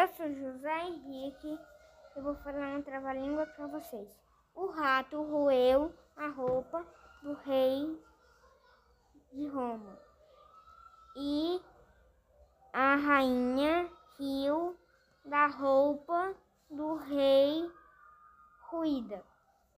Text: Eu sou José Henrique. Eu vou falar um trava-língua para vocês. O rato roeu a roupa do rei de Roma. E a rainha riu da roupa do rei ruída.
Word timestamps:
Eu 0.00 0.08
sou 0.16 0.32
José 0.32 0.80
Henrique. 0.86 1.58
Eu 2.16 2.22
vou 2.22 2.34
falar 2.36 2.74
um 2.74 2.80
trava-língua 2.80 3.44
para 3.44 3.66
vocês. 3.66 4.08
O 4.54 4.68
rato 4.68 5.22
roeu 5.24 5.94
a 6.16 6.28
roupa 6.28 6.86
do 7.22 7.34
rei 7.34 8.02
de 9.30 9.46
Roma. 9.48 9.98
E 11.14 11.60
a 12.72 12.94
rainha 12.96 13.90
riu 14.18 14.74
da 15.26 15.48
roupa 15.48 16.34
do 16.70 16.94
rei 16.94 17.70
ruída. 18.70 19.22